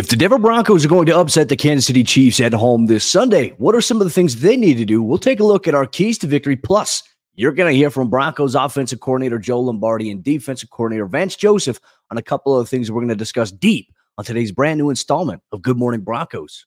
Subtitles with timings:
[0.00, 3.04] If the Denver Broncos are going to upset the Kansas City Chiefs at home this
[3.04, 5.02] Sunday, what are some of the things they need to do?
[5.02, 6.56] We'll take a look at our keys to victory.
[6.56, 7.02] Plus,
[7.34, 11.78] you're going to hear from Broncos offensive coordinator Joe Lombardi and defensive coordinator Vance Joseph
[12.10, 15.42] on a couple of things we're going to discuss deep on today's brand new installment
[15.52, 16.64] of Good Morning Broncos.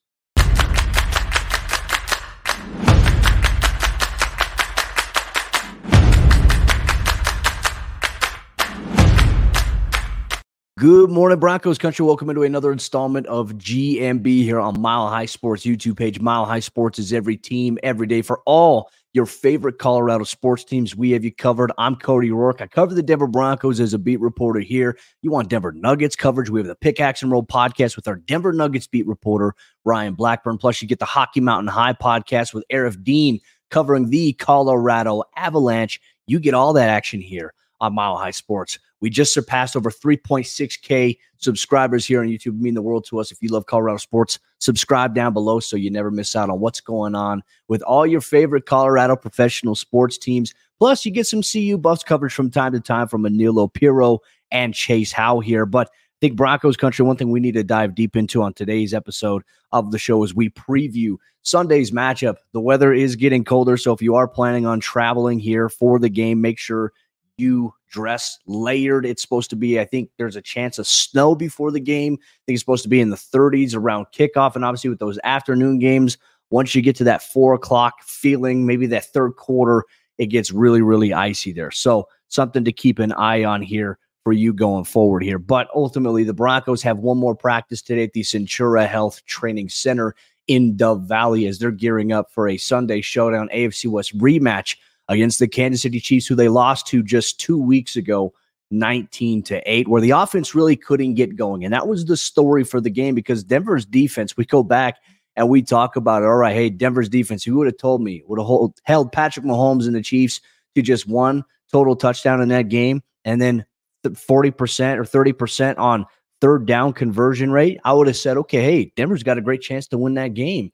[10.76, 12.04] Good morning, Broncos country.
[12.04, 16.18] Welcome into another installment of GMB here on Mile High Sports YouTube page.
[16.18, 20.96] Mile High Sports is every team, every day for all your favorite Colorado sports teams.
[20.96, 21.70] We have you covered.
[21.78, 22.60] I'm Cody Roark.
[22.60, 24.98] I cover the Denver Broncos as a beat reporter here.
[25.22, 26.50] You want Denver Nuggets coverage?
[26.50, 29.54] We have the Pickaxe and Roll podcast with our Denver Nuggets beat reporter,
[29.84, 30.58] Ryan Blackburn.
[30.58, 33.38] Plus, you get the Hockey Mountain High podcast with Aarif Dean
[33.70, 36.00] covering the Colorado Avalanche.
[36.26, 37.54] You get all that action here
[37.84, 38.78] on Mile High Sports.
[39.00, 42.58] We just surpassed over 3.6K subscribers here on YouTube.
[42.58, 43.30] mean the world to us.
[43.30, 46.80] If you love Colorado sports, subscribe down below so you never miss out on what's
[46.80, 50.54] going on with all your favorite Colorado professional sports teams.
[50.78, 54.72] Plus, you get some CU Buffs coverage from time to time from Aniello Piro and
[54.72, 55.66] Chase Howe here.
[55.66, 58.94] But I think Broncos country, one thing we need to dive deep into on today's
[58.94, 62.36] episode of the show is we preview Sunday's matchup.
[62.52, 63.76] The weather is getting colder.
[63.76, 66.92] So if you are planning on traveling here for the game, make sure
[67.36, 69.06] you dress layered.
[69.06, 72.14] It's supposed to be, I think there's a chance of snow before the game.
[72.14, 74.56] I think it's supposed to be in the 30s around kickoff.
[74.56, 76.18] And obviously, with those afternoon games,
[76.50, 79.84] once you get to that four o'clock feeling, maybe that third quarter,
[80.18, 81.70] it gets really, really icy there.
[81.70, 85.38] So, something to keep an eye on here for you going forward here.
[85.38, 90.14] But ultimately, the Broncos have one more practice today at the Centura Health Training Center
[90.46, 94.76] in Dove Valley as they're gearing up for a Sunday showdown AFC West rematch
[95.08, 98.32] against the Kansas City Chiefs, who they lost to just two weeks ago,
[98.70, 101.64] 19 to 8, where the offense really couldn't get going.
[101.64, 104.96] And that was the story for the game because Denver's defense, we go back
[105.36, 106.26] and we talk about it.
[106.26, 109.44] All right, hey, Denver's defense, who would have told me would have hold, held Patrick
[109.44, 110.40] Mahomes and the Chiefs
[110.74, 113.64] to just one total touchdown in that game and then
[114.04, 114.52] 40%
[114.96, 116.06] or 30% on
[116.40, 117.80] third down conversion rate?
[117.84, 120.72] I would have said, okay, hey, Denver's got a great chance to win that game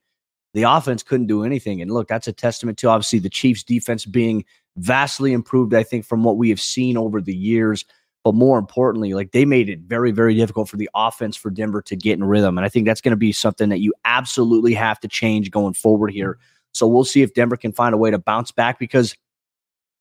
[0.54, 1.80] the offense couldn't do anything.
[1.80, 4.44] And look, that's a testament to obviously the Chiefs' defense being
[4.76, 7.84] vastly improved, I think, from what we have seen over the years.
[8.24, 11.80] But more importantly, like they made it very, very difficult for the offense for Denver
[11.82, 12.58] to get in rhythm.
[12.58, 15.74] And I think that's going to be something that you absolutely have to change going
[15.74, 16.38] forward here.
[16.72, 19.16] So we'll see if Denver can find a way to bounce back because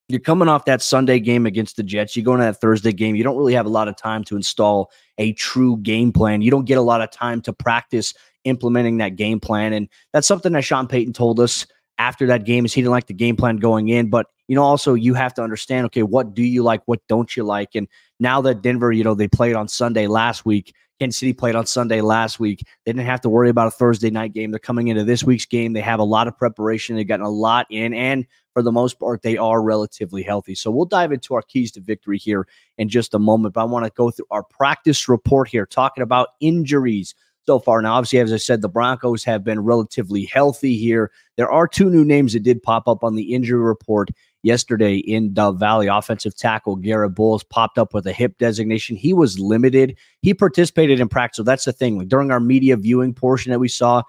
[0.10, 2.16] you're coming off that Sunday game against the Jets.
[2.16, 3.16] You go into that Thursday game.
[3.16, 6.42] You don't really have a lot of time to install a true game plan.
[6.42, 8.14] You don't get a lot of time to practice
[8.50, 9.74] implementing that game plan.
[9.74, 11.66] And that's something that Sean Payton told us
[11.98, 14.10] after that game is he didn't like the game plan going in.
[14.10, 16.82] But, you know, also you have to understand, okay, what do you like?
[16.86, 17.76] What don't you like?
[17.76, 17.88] And
[18.20, 21.66] now that Denver, you know, they played on Sunday last week, Kansas City played on
[21.66, 22.62] Sunday last week.
[22.86, 24.52] They didn't have to worry about a Thursday night game.
[24.52, 25.72] They're coming into this week's game.
[25.72, 26.96] They have a lot of preparation.
[26.96, 30.56] They've gotten a lot in, and for the most part, they are relatively healthy.
[30.56, 33.54] So we'll dive into our keys to victory here in just a moment.
[33.54, 37.16] But I want to go through our practice report here, talking about injuries
[37.46, 37.82] so far.
[37.82, 41.12] Now, obviously, as I said, the Broncos have been relatively healthy here.
[41.38, 44.10] There are two new names that did pop up on the injury report
[44.44, 45.88] yesterday in Dove Valley.
[45.88, 48.96] Offensive tackle Garrett Bolles popped up with a hip designation.
[48.96, 49.98] He was limited.
[50.22, 51.38] He participated in practice.
[51.38, 51.98] So that's the thing.
[51.98, 54.04] Like during our media viewing portion that we saw,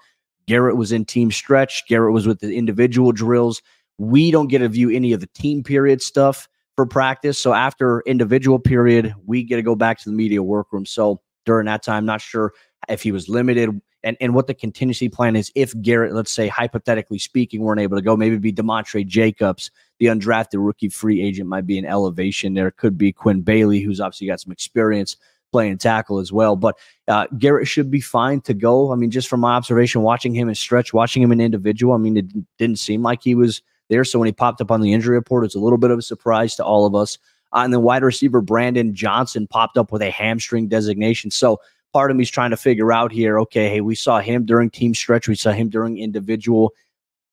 [0.47, 1.87] Garrett was in team stretch.
[1.87, 3.61] Garrett was with the individual drills.
[3.97, 7.37] We don't get to view any of the team period stuff for practice.
[7.37, 10.85] So after individual period, we get to go back to the media workroom.
[10.85, 12.53] So during that time, not sure
[12.89, 16.47] if he was limited, and, and what the contingency plan is if Garrett, let's say
[16.47, 19.69] hypothetically speaking, weren't able to go, maybe be Demontrey Jacobs,
[19.99, 22.53] the undrafted rookie free agent might be an elevation.
[22.53, 25.17] There could be Quinn Bailey, who's obviously got some experience
[25.51, 26.55] playing tackle as well.
[26.55, 28.91] But uh, Garrett should be fine to go.
[28.91, 31.97] I mean, just from my observation, watching him in stretch, watching him in individual, I
[31.97, 34.03] mean, it didn't seem like he was there.
[34.03, 36.03] So when he popped up on the injury report, it's a little bit of a
[36.03, 37.17] surprise to all of us.
[37.53, 41.31] Uh, and then wide receiver Brandon Johnson popped up with a hamstring designation.
[41.31, 41.59] So
[41.93, 44.69] part of me is trying to figure out here okay, hey, we saw him during
[44.69, 46.73] team stretch, we saw him during individual.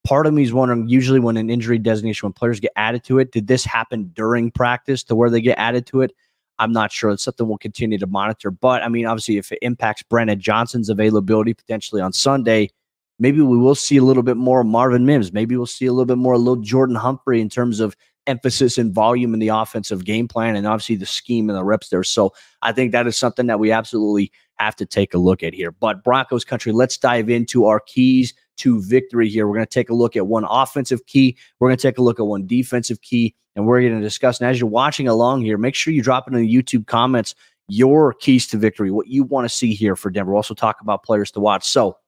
[0.05, 3.19] Part of me is wondering usually when an injury designation, when players get added to
[3.19, 6.13] it, did this happen during practice to where they get added to it?
[6.59, 7.11] I'm not sure.
[7.11, 8.51] It's something we'll continue to monitor.
[8.51, 12.71] But I mean, obviously, if it impacts Brandon Johnson's availability potentially on Sunday,
[13.19, 15.33] maybe we will see a little bit more Marvin Mims.
[15.33, 17.97] Maybe we'll see a little bit more little Jordan Humphrey in terms of
[18.29, 21.89] emphasis and volume in the offensive game plan and obviously the scheme and the reps
[21.89, 22.05] there.
[22.05, 22.33] So
[22.63, 25.73] I think that is something that we absolutely have to take a look at here.
[25.73, 29.49] But Broncos country, let's dive into our keys to victory here.
[29.49, 31.37] We're going to take a look at one offensive key.
[31.59, 34.41] We're going to take a look at one defensive key, and we're going to discuss.
[34.41, 37.35] And as you're watching along here, make sure you drop it in the YouTube comments
[37.69, 40.33] your keys to victory, what you want to see here for Denver.
[40.33, 41.69] We'll also talk about players to watch.
[41.69, 41.99] So,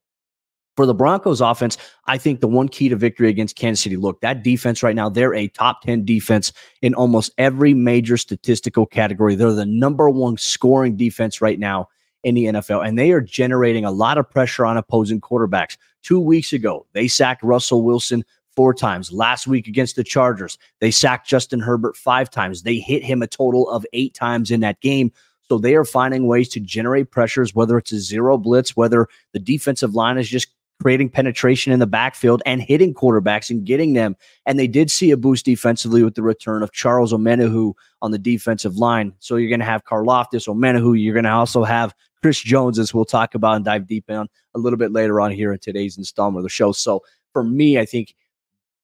[0.81, 4.19] for the Broncos offense, I think the one key to victory against Kansas City, look,
[4.21, 6.51] that defense right now, they're a top 10 defense
[6.81, 9.35] in almost every major statistical category.
[9.35, 11.87] They're the number one scoring defense right now
[12.23, 15.77] in the NFL, and they are generating a lot of pressure on opposing quarterbacks.
[16.01, 18.23] Two weeks ago, they sacked Russell Wilson
[18.55, 19.11] four times.
[19.11, 22.63] Last week against the Chargers, they sacked Justin Herbert five times.
[22.63, 25.11] They hit him a total of eight times in that game.
[25.51, 29.39] So they are finding ways to generate pressures, whether it's a zero blitz, whether the
[29.39, 30.47] defensive line is just
[30.81, 34.15] creating penetration in the backfield and hitting quarterbacks and getting them.
[34.47, 38.17] And they did see a boost defensively with the return of Charles Omenihu on the
[38.17, 39.13] defensive line.
[39.19, 40.99] So you're going to have Karlaftis, Omenihu.
[40.99, 41.93] You're going to also have
[42.23, 45.31] Chris Jones, as we'll talk about and dive deep on a little bit later on
[45.31, 46.71] here in today's installment of the show.
[46.71, 48.15] So for me, I think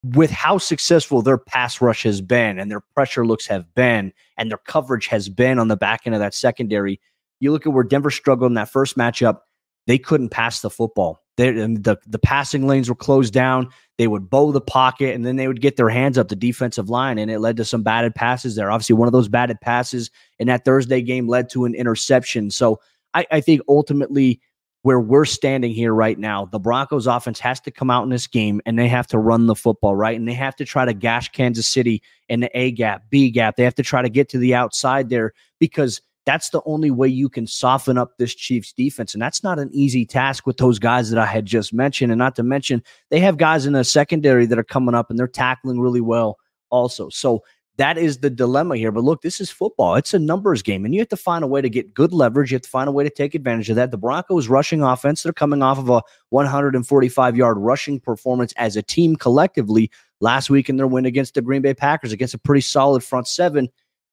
[0.04, 4.52] with how successful their pass rush has been and their pressure looks have been and
[4.52, 7.00] their coverage has been on the back end of that secondary,
[7.40, 9.40] you look at where Denver struggled in that first matchup,
[9.88, 11.24] they couldn't pass the football.
[11.38, 13.70] They, um, the, the passing lanes were closed down.
[13.98, 16.90] They would bow the pocket and then they would get their hands up the defensive
[16.90, 17.18] line.
[17.18, 18.72] And it led to some batted passes there.
[18.72, 22.52] Obviously, one of those batted passes in that Thursday game led to an interception.
[22.52, 22.80] So
[23.14, 24.42] I, I think ultimately
[24.82, 28.28] where we're standing here right now, the Broncos offense has to come out in this
[28.28, 30.18] game and they have to run the football, right?
[30.18, 33.58] And they have to try to gash Kansas City in the A gap, B gap.
[33.58, 37.08] They have to try to get to the outside there because that's the only way
[37.08, 39.14] you can soften up this Chiefs defense.
[39.14, 42.12] And that's not an easy task with those guys that I had just mentioned.
[42.12, 45.18] And not to mention, they have guys in the secondary that are coming up and
[45.18, 46.38] they're tackling really well
[46.70, 47.08] also.
[47.08, 47.44] So
[47.78, 48.92] that is the dilemma here.
[48.92, 49.96] But look, this is football.
[49.96, 52.52] It's a numbers game, and you have to find a way to get good leverage.
[52.52, 53.92] You have to find a way to take advantage of that.
[53.92, 58.82] The Broncos rushing offense, they're coming off of a 145 yard rushing performance as a
[58.82, 62.62] team collectively last week in their win against the Green Bay Packers against a pretty
[62.62, 63.70] solid front seven.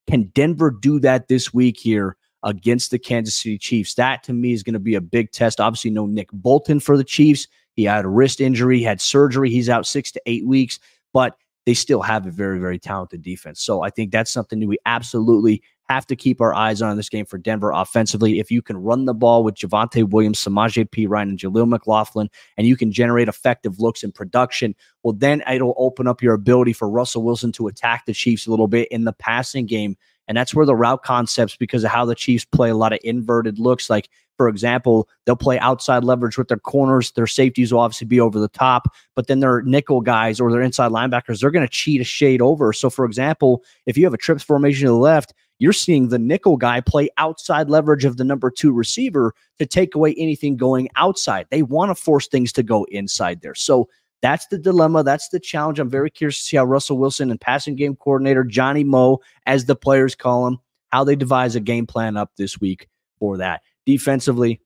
[0.07, 3.95] Can Denver do that this week here against the Kansas City Chiefs?
[3.95, 5.59] That to me is going to be a big test.
[5.59, 7.47] Obviously, no Nick Bolton for the Chiefs.
[7.73, 9.49] He had a wrist injury, had surgery.
[9.49, 10.79] He's out six to eight weeks.
[11.13, 13.61] But they still have a very, very talented defense.
[13.61, 17.09] So I think that's something that we absolutely have to keep our eyes on this
[17.09, 18.39] game for Denver offensively.
[18.39, 22.67] If you can run the ball with Javonte Williams, Samaje Perine and Jaleel McLaughlin, and
[22.67, 26.89] you can generate effective looks in production, well, then it'll open up your ability for
[26.89, 29.95] Russell Wilson to attack the Chiefs a little bit in the passing game.
[30.27, 32.99] And that's where the route concepts, because of how the Chiefs play a lot of
[33.03, 37.11] inverted looks, like for example, they'll play outside leverage with their corners.
[37.11, 40.61] Their safeties will obviously be over the top, but then their nickel guys or their
[40.61, 42.73] inside linebackers, they're going to cheat a shade over.
[42.73, 46.19] So, for example, if you have a trips formation to the left, you're seeing the
[46.19, 50.89] nickel guy play outside leverage of the number two receiver to take away anything going
[50.95, 51.47] outside.
[51.49, 53.55] They want to force things to go inside there.
[53.55, 53.87] So,
[54.21, 55.03] that's the dilemma.
[55.03, 55.77] That's the challenge.
[55.77, 59.65] I'm very curious to see how Russell Wilson and passing game coordinator Johnny Mo, as
[59.65, 60.57] the players call him,
[60.91, 62.87] how they devise a game plan up this week
[63.19, 64.61] for that defensively.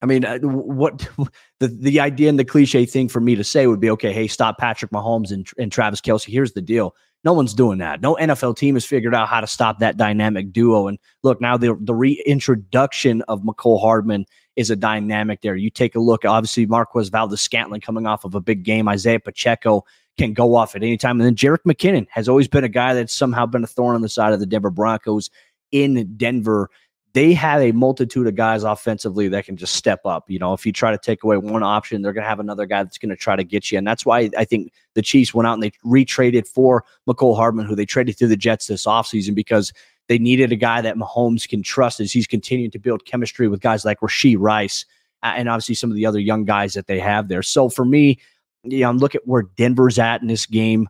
[0.00, 1.08] I mean, uh, what
[1.60, 4.28] the the idea and the cliche thing for me to say would be, okay, hey,
[4.28, 6.30] stop Patrick Mahomes and, and Travis Kelce.
[6.30, 8.00] Here's the deal: no one's doing that.
[8.00, 10.86] No NFL team has figured out how to stop that dynamic duo.
[10.86, 15.56] And look, now the the reintroduction of Mecole Hardman is a dynamic there.
[15.56, 18.88] You take a look, obviously, Marquez Valdes-Scantling coming off of a big game.
[18.88, 19.84] Isaiah Pacheco
[20.18, 21.20] can go off at any time.
[21.20, 24.02] And then Jerick McKinnon has always been a guy that's somehow been a thorn on
[24.02, 25.30] the side of the Denver Broncos
[25.70, 26.70] in Denver
[27.18, 30.30] they have a multitude of guys offensively that can just step up.
[30.30, 32.64] You know, if you try to take away one option, they're going to have another
[32.64, 33.78] guy that's going to try to get you.
[33.78, 37.66] And that's why I think the Chiefs went out and they retraded for Mecole Hardman,
[37.66, 39.72] who they traded to the Jets this offseason because
[40.06, 43.60] they needed a guy that Mahomes can trust as he's continuing to build chemistry with
[43.62, 44.86] guys like Rashee Rice
[45.24, 47.42] and obviously some of the other young guys that they have there.
[47.42, 48.20] So for me,
[48.62, 50.88] you know, I'm look at where Denver's at in this game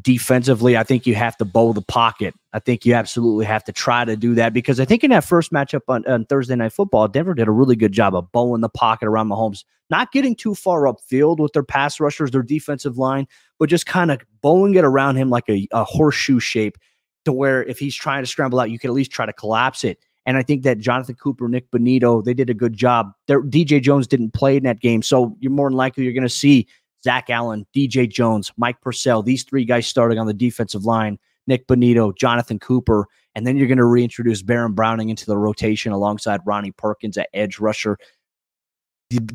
[0.00, 2.34] defensively, I think you have to bow the pocket.
[2.52, 5.24] I think you absolutely have to try to do that because I think in that
[5.24, 8.60] first matchup on, on Thursday Night Football, Denver did a really good job of bowing
[8.60, 12.98] the pocket around Mahomes, not getting too far upfield with their pass rushers, their defensive
[12.98, 13.26] line,
[13.58, 16.76] but just kind of bowing it around him like a, a horseshoe shape
[17.24, 19.84] to where if he's trying to scramble out, you can at least try to collapse
[19.84, 19.98] it.
[20.26, 23.12] And I think that Jonathan Cooper, Nik Bonitto, they did a good job.
[23.28, 26.22] Their, DJ Jones didn't play in that game, so you're more than likely you're going
[26.22, 26.68] to see
[27.08, 31.66] Zach Allen, DJ Jones, Mike Purcell, these three guys starting on the defensive line, Nik
[31.66, 36.42] Bonitto, Jonathan Cooper, and then you're going to reintroduce Baron Browning into the rotation alongside
[36.44, 37.96] Ronnie Perkins at edge rusher.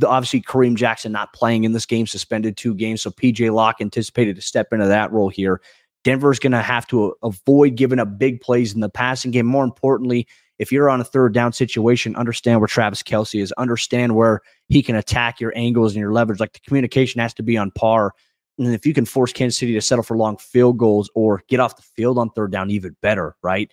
[0.06, 3.01] Obviously, Kareem Jackson not playing in this game, suspended two games.
[3.01, 5.60] So PJ Locke anticipated to step into that role here.
[6.03, 9.48] Denver's going to have to avoid giving up big plays in the passing game.
[9.48, 10.27] More importantly,
[10.60, 14.81] if you're on a third down situation, understand where Travis Kelce is, understand where he
[14.81, 16.39] can attack your angles and your leverage.
[16.39, 18.13] Like the communication has to be on par.
[18.60, 21.60] And if you can force Kansas City to settle for long field goals or get
[21.60, 23.72] off the field on third down, even better, right?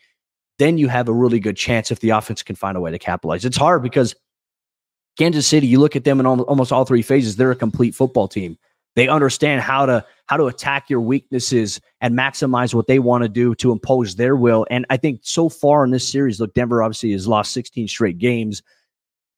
[0.61, 2.99] then you have a really good chance if the offense can find a way to
[2.99, 3.47] capitalize.
[3.47, 4.15] It's hard because
[5.19, 8.29] Kansas City, you look at them in almost all three phases, they're a complete football
[8.29, 8.59] team.
[8.97, 13.29] They understand how to how to attack your weaknesses and maximize what they want to
[13.29, 14.67] do to impose their will.
[14.71, 18.19] And I think so far in this series, look, Denver obviously has lost 16 straight
[18.19, 18.63] games.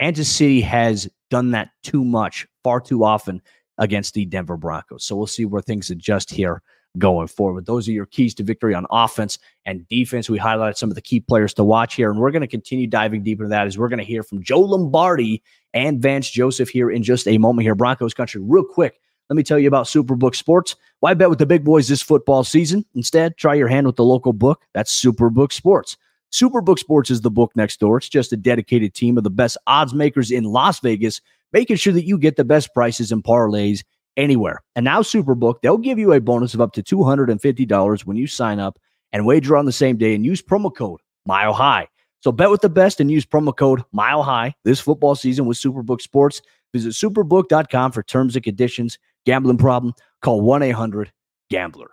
[0.00, 3.40] Kansas City has done that too much, far too often
[3.78, 5.04] against the Denver Broncos.
[5.04, 6.62] So we'll see where things adjust here
[6.98, 7.66] going forward.
[7.66, 10.28] Those are your keys to victory on offense and defense.
[10.28, 12.86] We highlighted some of the key players to watch here, and we're going to continue
[12.86, 15.42] diving deeper into that as we're going to hear from Joe Lombardi
[15.72, 17.74] and Vance Joseph here in just a moment here.
[17.74, 19.00] Broncos country, real quick.
[19.28, 20.76] Let me tell you about Superbook Sports.
[21.00, 22.84] Why bet with the big boys this football season?
[22.94, 24.62] Instead, try your hand with the local book.
[24.74, 25.96] That's Superbook Sports.
[26.32, 27.98] Superbook Sports is the book next door.
[27.98, 31.20] It's just a dedicated team of the best odds makers in Las Vegas,
[31.52, 33.84] making sure that you get the best prices and parlays
[34.16, 34.60] anywhere.
[34.74, 38.58] And now, Superbook, they'll give you a bonus of up to $250 when you sign
[38.60, 38.78] up
[39.12, 41.88] and wager on the same day and use promo code Mile High.
[42.20, 45.58] So bet with the best and use promo code Mile High this football season with
[45.58, 46.40] Superbook Sports.
[46.72, 48.98] Visit superbook.com for terms and conditions.
[49.24, 49.94] Gambling problem?
[50.20, 51.12] Call 1 800
[51.50, 51.90] Gambler.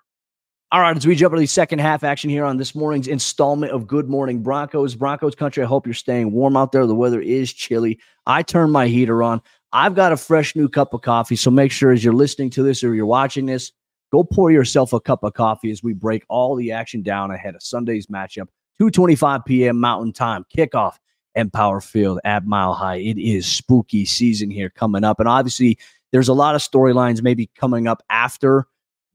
[0.71, 3.71] All right, as we jump into the second half action here on this morning's installment
[3.71, 6.85] of Good Morning Broncos, Broncos country, I hope you're staying warm out there.
[6.85, 7.99] The weather is chilly.
[8.27, 9.41] I turned my heater on.
[9.73, 11.35] I've got a fresh new cup of coffee.
[11.35, 13.71] So make sure as you're listening to this or you're watching this,
[14.11, 17.55] go pour yourself a cup of coffee as we break all the action down ahead
[17.55, 18.47] of Sunday's matchup,
[18.79, 19.79] 2:25 p.m.
[19.79, 20.97] Mountain Time kickoff
[21.33, 22.97] Empower Field at Mile High.
[22.97, 25.79] It is spooky season here coming up, and obviously
[26.11, 28.67] there's a lot of storylines maybe coming up after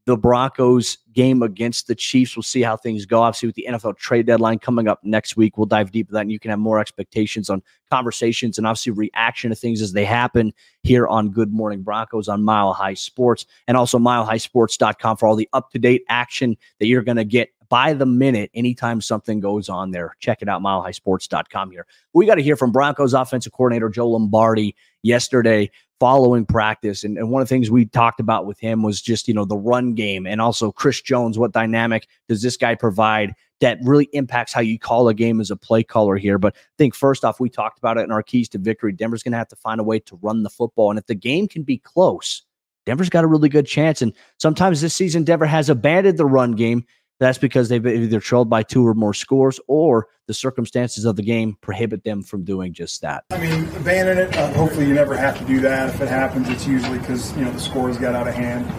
[0.07, 2.37] the Broncos game against the Chiefs.
[2.37, 3.23] We'll see how things go.
[3.23, 6.21] Obviously, with the NFL trade deadline coming up next week, we'll dive deep into that
[6.23, 10.05] and you can have more expectations on conversations and obviously reaction to things as they
[10.05, 15.37] happen here on Good Morning Broncos on Mile High Sports and also milehighsports.com for all
[15.37, 19.41] the up to date action that you're going to get by the minute anytime something
[19.41, 20.15] goes on there.
[20.21, 21.87] Check it out, milehighsports.com here.
[22.13, 25.71] We got to hear from Broncos offensive coordinator Joe Lombardi yesterday
[26.05, 27.03] following practice.
[27.03, 29.47] And, and one of the things we talked about with him was just, you know,
[29.47, 31.39] the run game and also Chris Jones.
[31.39, 35.51] What dynamic does this guy provide that really impacts how you call a game as
[35.51, 36.37] a play caller here?
[36.37, 38.93] But I think first off, we talked about it in our keys to victory.
[38.93, 40.91] Denver's going to have to find a way to run the football.
[40.91, 42.43] And if the game can be close,
[42.85, 44.03] Denver's got a really good chance.
[44.03, 46.85] And sometimes this season, Denver has abandoned the run game
[47.21, 51.17] that's because they've been either trailed by two or more scores or the circumstances of
[51.17, 53.25] the game prohibit them from doing just that.
[53.31, 54.37] I mean, abandon it.
[54.37, 55.95] Uh, hopefully, you never have to do that.
[55.95, 58.71] If it happens, it's usually because you know the scores got out of hand.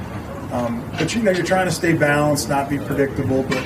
[0.52, 3.44] Um, but you know, you're trying to stay balanced, not be predictable.
[3.44, 3.60] But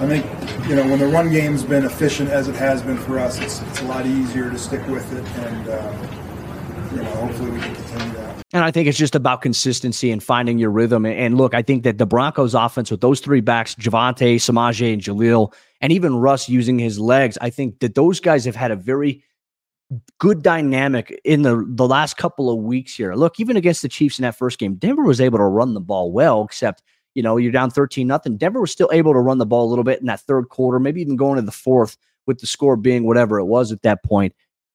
[0.00, 0.24] I think
[0.68, 3.62] you know when the run game's been efficient as it has been for us, it's,
[3.62, 6.23] it's a lot easier to stick with it, and uh,
[6.94, 8.42] you know, hopefully we can continue that.
[8.52, 11.04] And I think it's just about consistency and finding your rhythm.
[11.04, 15.02] And look, I think that the Broncos offense with those three backs, Javonte, Samaje, and
[15.02, 18.76] Jaleel, and even Russ using his legs, I think that those guys have had a
[18.76, 19.24] very
[20.18, 23.14] good dynamic in the the last couple of weeks here.
[23.14, 25.80] Look, even against the Chiefs in that first game, Denver was able to run the
[25.80, 26.82] ball well, except
[27.14, 28.36] you know, you're down 13 nothing.
[28.36, 30.80] Denver was still able to run the ball a little bit in that third quarter,
[30.80, 31.96] maybe even going to the fourth
[32.26, 34.34] with the score being whatever it was at that point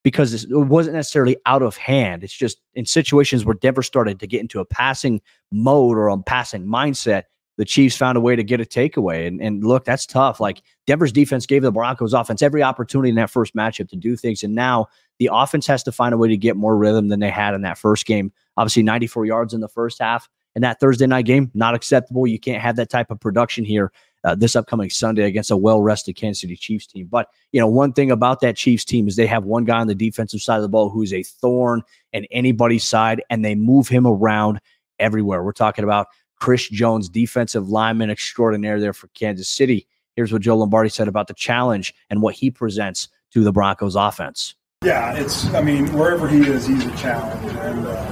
[0.09, 2.23] because it wasn't necessarily out of hand.
[2.23, 6.17] It's just in situations where Denver started to get into a passing mode or a
[6.17, 7.23] passing mindset,
[7.57, 9.27] the Chiefs found a way to get a takeaway.
[9.27, 10.39] And, and look, that's tough.
[10.39, 14.15] Like Denver's defense gave the Broncos offense every opportunity in that first matchup to do
[14.15, 14.43] things.
[14.43, 14.87] And now
[15.19, 17.61] the offense has to find a way to get more rhythm than they had in
[17.61, 18.31] that first game.
[18.57, 20.27] Obviously, 94 yards in the first half.
[20.55, 22.25] And that Thursday night game, not acceptable.
[22.25, 23.91] You can't have that type of production here
[24.23, 27.07] uh, this upcoming Sunday against a well rested Kansas City Chiefs team.
[27.07, 29.87] But, you know, one thing about that Chiefs team is they have one guy on
[29.87, 31.81] the defensive side of the ball who's a thorn
[32.13, 34.59] in anybody's side, and they move him around
[34.99, 35.43] everywhere.
[35.43, 36.07] We're talking about
[36.39, 39.87] Chris Jones, defensive lineman extraordinaire there for Kansas City.
[40.15, 43.95] Here's what Joe Lombardi said about the challenge and what he presents to the Broncos
[43.95, 44.55] offense.
[44.83, 47.53] Yeah, it's, I mean, wherever he is, he's a challenge.
[47.57, 48.08] And, uh,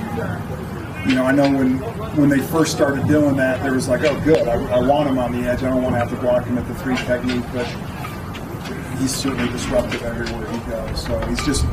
[1.08, 1.78] you know, I know when
[2.18, 5.18] when they first started doing that, there was like, oh, good, I, I want him
[5.18, 5.64] on the edge.
[5.64, 7.66] I don't want to have to block him at the three technique, but
[9.00, 11.04] he's certainly disruptive everywhere he goes.
[11.04, 11.66] So he's just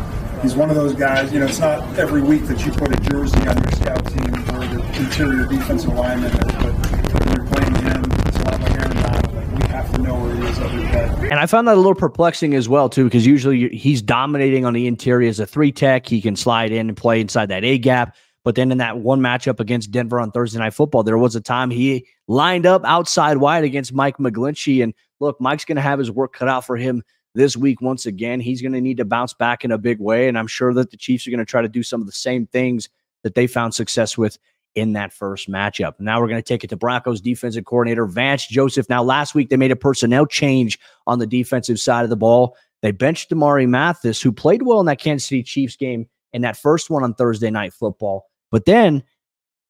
[0.42, 1.32] he's one of those guys.
[1.32, 4.34] You know, it's not every week that you put a jersey on your scout team
[4.54, 8.96] or the interior defensive lineman, but when you're playing him, it's a lot like Aaron
[8.96, 9.34] Donald.
[9.34, 11.28] Like we have to know where he is every day.
[11.30, 14.74] And I found that a little perplexing as well too, because usually he's dominating on
[14.74, 16.06] the interior as a three tech.
[16.06, 18.14] He can slide in and play inside that A gap.
[18.44, 21.40] But then in that one matchup against Denver on Thursday Night Football, there was a
[21.40, 24.82] time he lined up outside wide against Mike McGlinchey.
[24.82, 27.02] And look, Mike's going to have his work cut out for him
[27.34, 28.40] this week once again.
[28.40, 30.28] He's going to need to bounce back in a big way.
[30.28, 32.12] And I'm sure that the Chiefs are going to try to do some of the
[32.12, 32.90] same things
[33.22, 34.38] that they found success with
[34.74, 35.94] in that first matchup.
[35.98, 38.88] Now we're going to take it to Broncos defensive coordinator Vance Joseph.
[38.88, 42.56] Now, last week they made a personnel change on the defensive side of the ball.
[42.82, 46.56] They benched Damarri Mathis, who played well in that Kansas City Chiefs game in that
[46.56, 48.26] first one on Thursday night football.
[48.54, 49.02] But then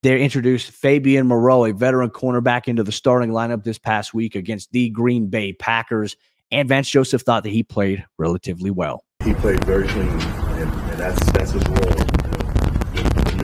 [0.03, 4.73] they introduced Fabian Moreau, a veteran cornerback, into the starting lineup this past week against
[4.73, 6.19] the Green Bay Packers.
[6.50, 9.03] And Vance Joseph thought that he played relatively well.
[9.25, 12.14] He played very clean, and, and that's that's his role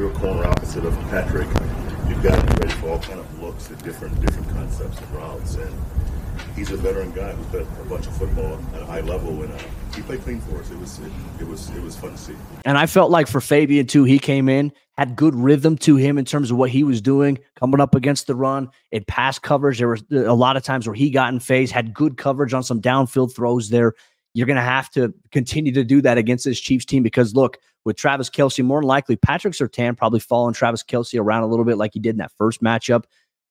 [0.01, 1.47] you're a corner opposite of Patrick,
[2.09, 5.11] you've got to be ready for all kind of looks at different different concepts and
[5.11, 5.57] routes.
[5.57, 5.75] And
[6.57, 9.53] he's a veteran guy who's played a bunch of football at a high level, and
[9.53, 9.59] uh,
[9.95, 10.71] he played clean for us.
[10.71, 12.37] It was it, it, was it was fun to see.
[12.65, 16.19] And I felt like for Fabian too, he came in had good rhythm to him
[16.19, 19.78] in terms of what he was doing, coming up against the run in pass coverage.
[19.78, 22.62] There were a lot of times where he got in phase, had good coverage on
[22.62, 23.95] some downfield throws there.
[24.35, 27.57] You're going to have to continue to do that against this Chiefs team because look,
[27.87, 31.64] with Travis Kelce, more than likely Patrick Surtain probably following Travis Kelce around a little
[31.64, 33.04] bit like he did in that first matchup.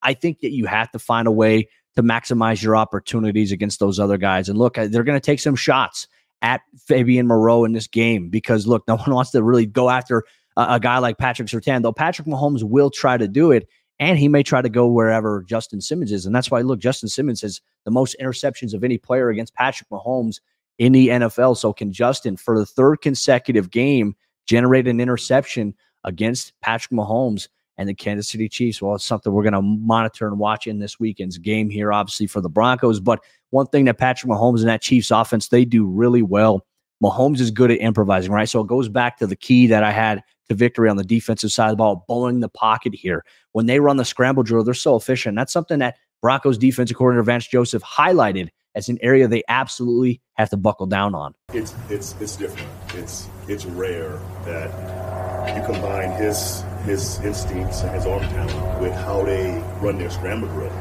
[0.04, 4.00] I think that you have to find a way to maximize your opportunities against those
[4.00, 4.50] other guys.
[4.50, 6.08] And look, uh, they're going to take some shots
[6.44, 10.26] at Fabian Moreau in this game because look, no one wants to really go after
[10.60, 13.68] a, a guy like Patrick Surtain, though Patrick Mahomes will try to do it.
[14.02, 16.26] And he may try to go wherever Justin Simmons is.
[16.26, 19.90] And that's why, look, Justin Simmons has the most interceptions of any player against Patrick
[19.90, 20.40] Mahomes
[20.78, 21.58] in the NFL.
[21.58, 24.16] So can Justin, for the third consecutive game,
[24.48, 25.76] generate an interception
[26.06, 28.82] against Patrick Mahomes and the Kansas City Chiefs?
[28.82, 32.28] Well, it's something we're going to monitor and watch in this weekend's game here, obviously
[32.28, 33.02] for the Broncos.
[33.02, 36.66] But one thing that Patrick Mahomes and that Chiefs offense, they do really well.
[37.04, 38.48] Mahomes is good at improvising, right?
[38.48, 41.52] So it goes back to the key that I had to victory on the defensive
[41.52, 43.24] side of the ball, bowling the pocket here.
[43.54, 45.36] When they run the scramble drill, they're so efficient.
[45.36, 50.50] That's something that Broncos defensive coordinator Vance Joseph highlighted as an area they absolutely have
[50.50, 51.34] to buckle down on.
[51.54, 52.70] It's it's it's different.
[52.96, 59.24] It's it's rare that you combine his his instincts and his arm talent with how
[59.24, 60.72] they run their scramble drill.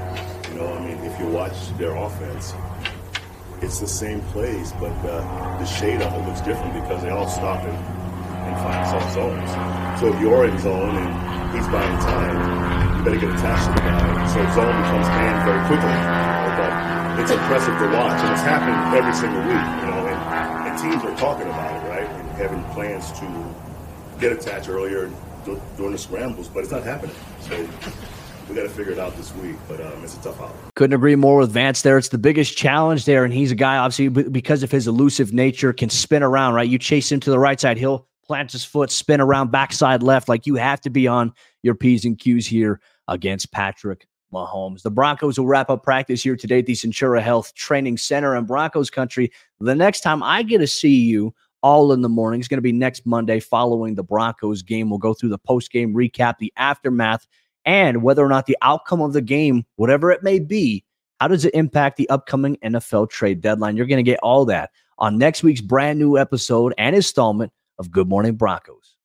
[0.48, 2.52] You know, I mean, if you watch their offense,
[3.62, 7.28] it's the same plays, but uh, the shade of it looks different because they all
[7.28, 7.97] stop and,
[8.56, 9.50] find soft zones.
[10.00, 13.80] So if you're in zone and he's buying time, you better get attached to the
[13.80, 14.26] guy.
[14.32, 15.96] So zone becomes man very quickly
[16.56, 19.66] But it's impressive to watch, and it's happening every single week.
[19.80, 23.26] You know, and, and teams are talking about it, right, and having plans to
[24.20, 25.10] get attached earlier
[25.76, 27.14] during the scrambles, but it's not happening.
[27.40, 27.56] So
[28.48, 30.52] we got to figure it out this week, but um, it's a tough hour.
[30.74, 31.98] Couldn't agree more with Vance there.
[31.98, 35.72] It's the biggest challenge there, and he's a guy obviously because of his elusive nature
[35.72, 36.54] can spin around.
[36.54, 40.02] Right, you chase him to the right side, he'll plant his foot, spin around backside
[40.02, 40.28] left.
[40.28, 44.82] Like you have to be on your p's and q's here against Patrick Mahomes.
[44.82, 48.44] The Broncos will wrap up practice here today at the Centura Health Training Center in
[48.44, 49.32] Broncos country.
[49.58, 52.62] The next time I get to see you all in the morning is going to
[52.62, 54.90] be next Monday following the Broncos game.
[54.90, 57.26] We'll go through the post game recap, the aftermath,
[57.64, 60.84] and whether or not the outcome of the game, whatever it may be,
[61.18, 63.76] how does it impact the upcoming NFL trade deadline?
[63.76, 67.90] You're going to get all that on next week's brand new episode and installment of
[67.90, 68.97] Good Morning Broncos.